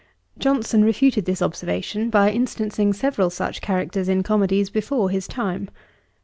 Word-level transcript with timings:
Johnson 0.39 0.83
refuted 0.83 1.25
this 1.25 1.43
observation 1.43 2.09
by 2.09 2.31
instancing 2.31 2.91
several 2.91 3.29
such 3.29 3.61
characters 3.61 4.09
in 4.09 4.23
comedies 4.23 4.71
before 4.71 5.11
his 5.11 5.27
time. 5.27 5.69